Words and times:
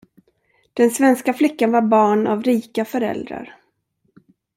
Den 0.73 0.91
svenska 0.91 1.33
flickan 1.33 1.71
var 1.71 1.81
barn 1.81 2.27
av 2.27 2.43
rika 2.43 2.85
föräldrar. 2.85 3.57